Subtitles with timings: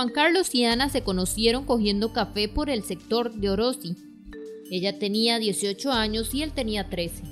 [0.00, 3.96] Juan Carlos y Ana se conocieron cogiendo café por el sector de Orosi.
[4.70, 7.22] Ella tenía 18 años y él tenía 13.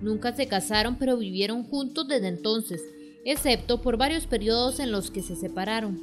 [0.00, 2.80] Nunca se casaron pero vivieron juntos desde entonces,
[3.24, 5.98] excepto por varios periodos en los que se separaron.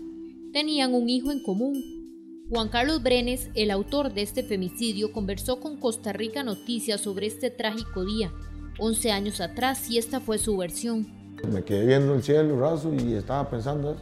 [0.52, 5.78] Tenían un hijo en común, Juan Carlos Brenes, el autor de este femicidio, conversó con
[5.78, 8.34] Costa Rica Noticias sobre este trágico día,
[8.78, 11.08] 11 años atrás, y esta fue su versión.
[11.50, 13.96] Me quedé viendo el cielo raso y estaba pensando.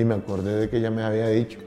[0.00, 1.58] Y me acordé de que ella me había dicho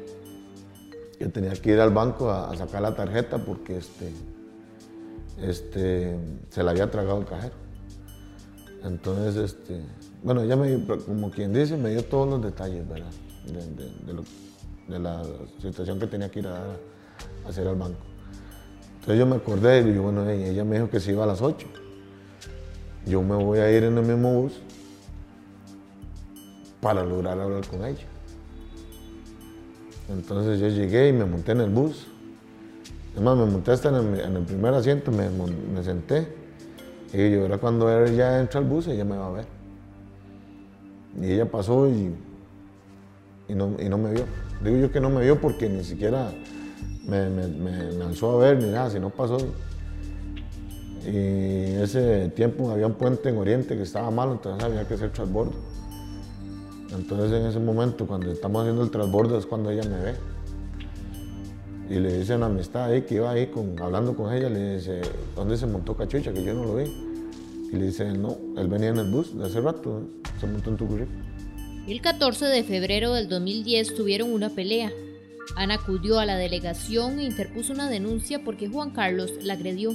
[1.19, 4.11] que tenía que ir al banco a, sacar la tarjeta porque este,
[5.39, 6.17] este,
[6.49, 7.53] se la había tragado el cajero.
[8.83, 9.81] Entonces, este,
[10.23, 13.11] bueno, ella me, como quien dice, me dio todos los detalles, ¿verdad?
[13.45, 14.23] De,
[14.88, 15.21] de la
[15.61, 16.75] situación que tenía que ir a,
[17.47, 17.99] hacer al banco.
[18.95, 21.39] Entonces yo me acordé y yo, bueno, ella me dijo que se iba a las
[21.39, 21.67] 8.
[23.05, 24.53] Yo me voy a ir en el mismo bus
[26.81, 28.08] para lograr hablar con ella.
[30.09, 32.07] Entonces yo llegué y me monté en el bus.
[33.13, 36.27] Además, me monté hasta en el, primer asiento, me, senté.
[37.13, 39.45] Y yo, era cuando ella entra al bus, ella me va a ver.
[41.21, 42.11] Y ella pasó y,
[43.47, 44.25] y, no, y no me vio.
[44.63, 46.31] Digo yo que no me vio porque ni siquiera
[47.05, 49.37] me, me, alzó a ver ni nada, si no pasó.
[51.05, 55.11] Y ese tiempo había un puente en Oriente que estaba malo, entonces había que hacer
[55.11, 55.53] transbordo.
[56.94, 60.16] Entonces en ese momento, cuando estamos haciendo el transbordo, es cuando ella me ve.
[61.89, 65.02] Y le dice una amistad ahí que iba ahí con, hablando con ella, le dice,
[65.36, 66.33] ¿dónde se montó Cachucha?
[66.33, 66.86] Que yo no lo vi.
[67.71, 70.02] Y le dice, no, él venía en el bus de hace rato,
[70.39, 71.23] se montó en tu currículum.
[71.87, 74.92] El 14 de febrero del 2010 tuvieron una pelea.
[75.58, 79.92] Ana acudió a la delegación e interpuso una denuncia porque Juan Carlos la agredió.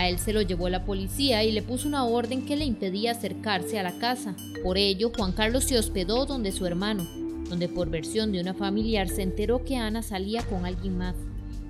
[0.00, 3.10] A él se lo llevó la policía y le puso una orden que le impedía
[3.10, 4.34] acercarse a la casa.
[4.62, 7.06] Por ello, Juan Carlos se hospedó donde su hermano,
[7.50, 11.16] donde por versión de una familiar se enteró que Ana salía con alguien más,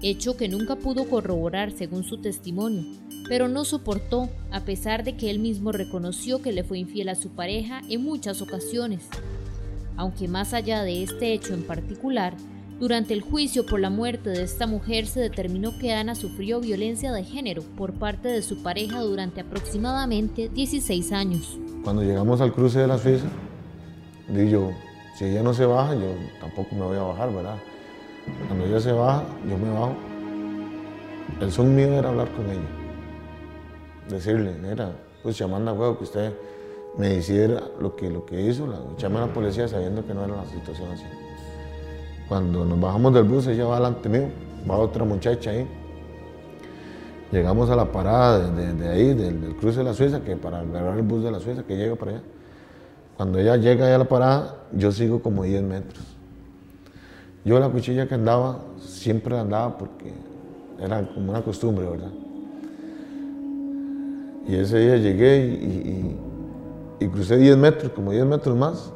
[0.01, 2.85] hecho que nunca pudo corroborar según su testimonio
[3.29, 7.15] pero no soportó, a pesar de que él mismo reconoció que le fue infiel a
[7.15, 9.07] su pareja en muchas ocasiones.
[9.97, 12.35] Aunque más allá de este hecho en particular,
[12.81, 17.13] durante el juicio por la muerte de esta mujer se determinó que Ana sufrió violencia
[17.13, 21.59] de género por parte de su pareja durante aproximadamente 16 años.
[21.85, 23.27] Cuando llegamos al cruce de la Suiza,
[24.29, 24.71] dije yo,
[25.17, 27.57] si ella no se baja, yo tampoco me voy a bajar, ¿verdad?
[28.49, 29.95] Cuando ella se baja, yo me bajo.
[31.41, 32.81] El son mío era hablar con ella
[34.11, 34.93] decirle, era,
[35.23, 36.35] pues llamando a huevo que usted
[36.97, 40.25] me hiciera lo que, lo que hizo, la, llame a la policía sabiendo que no
[40.25, 41.05] era la situación así.
[42.31, 44.29] Cuando nos bajamos del bus, ella va delante mío,
[44.71, 45.67] va otra muchacha ahí.
[47.33, 51.03] Llegamos a la parada de, ahí, del, cruce de la Suiza, que para agarrar el
[51.03, 52.21] bus de la Suiza, que llega para allá.
[53.17, 56.05] Cuando ella llega allá a la parada, yo sigo como 10 metros.
[57.45, 60.15] Yo la cuchilla que andaba, siempre andaba porque
[60.81, 62.12] era como una costumbre, ¿verdad?
[64.47, 66.17] Y ese día llegué
[67.01, 68.93] y, crucé 10 metros, como 10 metros más.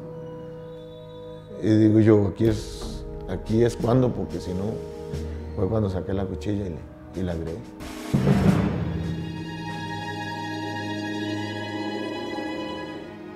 [1.61, 2.94] Y digo yo, aquí es,
[3.29, 4.73] aquí es cuando, porque si no,
[5.55, 6.65] fue cuando saqué la cuchilla
[7.15, 7.57] y, la agregué.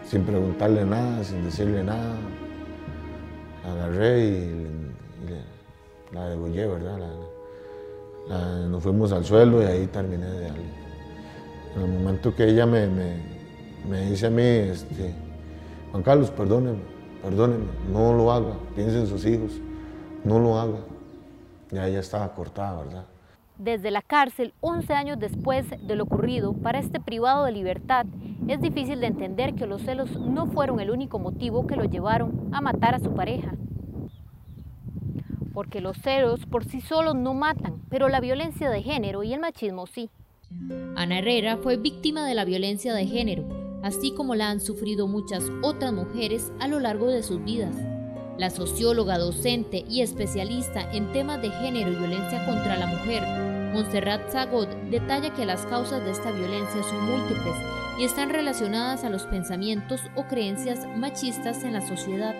[0.05, 2.15] Sin preguntarle nada, sin decirle nada.
[3.65, 4.69] Agarré y,
[6.11, 6.97] la degollé, ¿verdad?
[8.69, 10.63] nos fuimos al suelo y ahí terminé de darle.
[11.75, 12.87] En el momento que ella me,
[14.09, 15.13] dice a mí, este,
[15.91, 16.79] Juan Carlos, perdóneme,
[17.23, 19.51] perdóneme, no lo haga, piense en sus hijos,
[20.23, 20.79] no lo haga.
[21.71, 23.05] Ya ella estaba cortada, ¿verdad?
[23.57, 28.05] Desde la cárcel, 11 años después de lo ocurrido, para este privado de libertad,
[28.47, 32.49] es difícil de entender que los celos no fueron el único motivo que lo llevaron
[32.53, 33.53] a matar a su pareja.
[35.53, 39.41] Porque los celos por sí solos no matan, pero la violencia de género y el
[39.41, 40.09] machismo sí.
[40.95, 43.43] Ana Herrera fue víctima de la violencia de género,
[43.83, 47.75] así como la han sufrido muchas otras mujeres a lo largo de sus vidas.
[48.39, 53.21] La socióloga, docente y especialista en temas de género y violencia contra la mujer,
[53.73, 57.55] Montserrat Zagot, detalla que las causas de esta violencia son múltiples
[57.97, 62.33] y están relacionadas a los pensamientos o creencias machistas en la sociedad.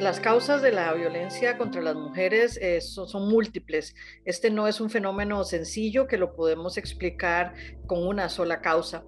[0.00, 3.94] Las causas de la violencia contra las mujeres eh, son, múltiples.
[4.24, 7.54] Este no es un fenómeno sencillo que lo podemos explicar
[7.86, 9.04] con una sola causa.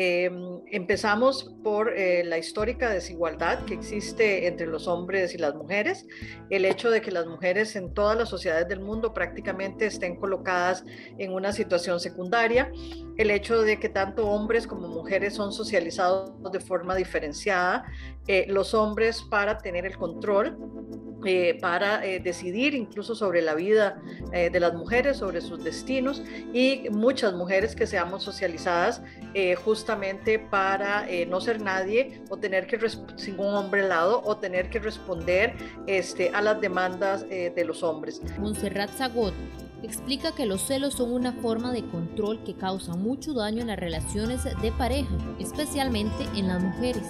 [0.00, 6.06] Em, empezamos por eh, la histórica desigualdad que existe entre los hombres y las mujeres,
[6.50, 10.84] el hecho de que las mujeres en todas las sociedades del mundo prácticamente estén colocadas
[11.18, 12.70] en una situación secundaria,
[13.16, 17.84] el hecho de que tanto hombres como mujeres son socializados de forma diferenciada,
[18.28, 20.56] eh, los hombres para tener el control
[21.24, 24.00] eh, para eh, decidir incluso sobre la vida
[24.32, 26.22] eh, de las mujeres, sobre sus destinos
[26.52, 29.02] y muchas mujeres que seamos socializadas
[29.64, 32.78] justamente para no ser nadie o tener que
[33.16, 35.54] sin un hombre al lado o tener que responder
[35.86, 38.20] este, a las demandas de los hombres.
[38.38, 39.34] Montserrat Zagot
[39.82, 43.78] explica que los celos son una forma de control que causa mucho daño en las
[43.78, 47.04] relaciones de pareja, especialmente en las mujeres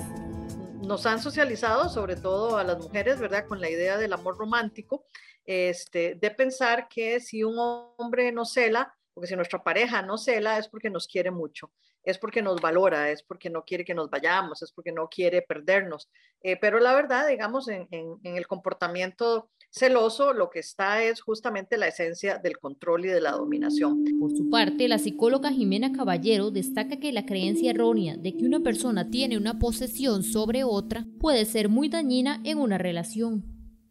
[0.88, 3.46] nos han socializado, sobre todo a las mujeres, ¿verdad?
[3.46, 5.04] Con la idea del amor romántico,
[5.44, 7.56] este, de pensar que si un
[7.98, 11.70] hombre no cela, porque si nuestra pareja no cela, es porque nos quiere mucho,
[12.02, 15.42] es porque nos valora, es porque no quiere que nos vayamos, es porque no quiere
[15.42, 16.08] perdernos.
[16.40, 21.76] Eh, pero la verdad, digamos, en, en el comportamiento celoso lo que está es justamente
[21.76, 24.04] la esencia del control y de la dominación.
[24.18, 28.60] Por su parte, la psicóloga Jimena Caballero destaca que la creencia errónea de que una
[28.60, 33.44] persona tiene una posesión sobre otra puede ser muy dañina en una relación.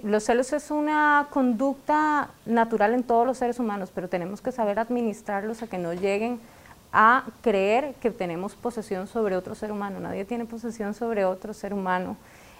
[0.03, 4.77] Los celos es una conducta natural en todos los seres humanos, pero tenemos que saber
[4.77, 6.39] administrarlos a que no lleguen
[6.93, 9.99] a creer que tenemos posesión sobre otro ser humano.
[9.99, 12.15] Nadie tiene posesión sobre otro ser humano.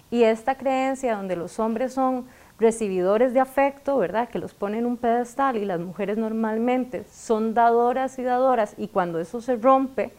[0.09, 2.25] Y esta creencia donde los hombres son
[2.59, 4.29] recibidores de afecto, ¿verdad?
[4.29, 8.87] Que los ponen en un pedestal y las mujeres normalmente son dadoras y dadoras y
[8.87, 10.11] cuando eso se rompe,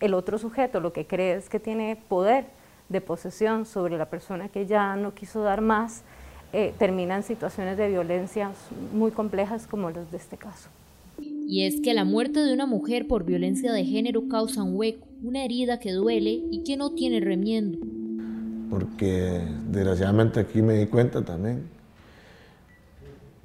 [0.00, 2.46] el otro sujeto lo que cree es que tiene poder
[2.88, 6.02] de posesión sobre la persona que ya no quiso dar más,
[6.52, 8.50] eh, termina en situaciones de violencia
[8.92, 10.68] muy complejas como los de este caso.
[11.20, 15.06] Y es que la muerte de una mujer por violencia de género causa un hueco,
[15.22, 17.78] una herida que duele y que no tiene remiendo.
[18.70, 21.62] Porque desgraciadamente aquí me di cuenta también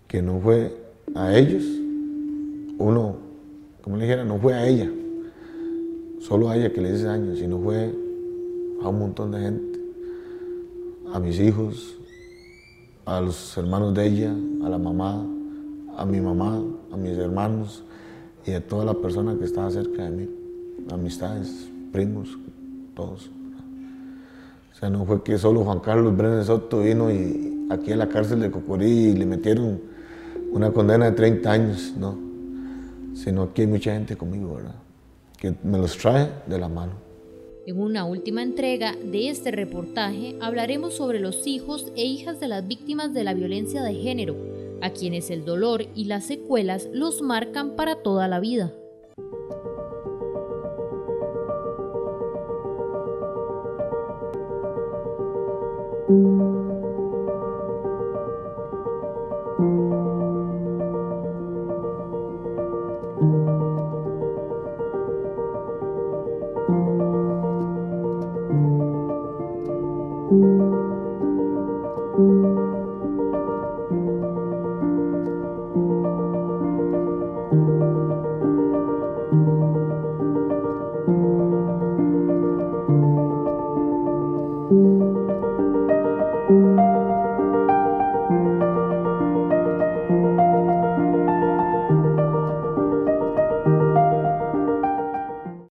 [0.07, 0.75] que no fue
[1.15, 1.63] a ellos,
[2.77, 3.15] uno,
[3.81, 4.89] como le dijera, no fue a ella,
[6.19, 7.93] solo a ella que le hice daño, sino fue
[8.81, 9.79] a un montón de gente,
[11.13, 11.97] a mis hijos,
[13.05, 15.25] a los hermanos de ella, a la mamá,
[15.97, 16.61] a mi mamá,
[16.91, 17.83] a mis hermanos
[18.45, 20.29] y a toda la persona que estaba cerca de mí,
[20.91, 22.37] amistades, primos,
[22.95, 23.29] todos.
[24.89, 28.51] No fue que solo Juan Carlos Brenes Soto vino y aquí a la cárcel de
[28.51, 29.79] Cocorí y le metieron
[30.51, 32.17] una condena de 30 años, no,
[33.15, 34.75] sino que hay mucha gente conmigo, ¿verdad?
[35.37, 36.93] Que me los trae de la mano.
[37.65, 42.67] En una última entrega de este reportaje hablaremos sobre los hijos e hijas de las
[42.67, 44.35] víctimas de la violencia de género,
[44.81, 48.73] a quienes el dolor y las secuelas los marcan para toda la vida.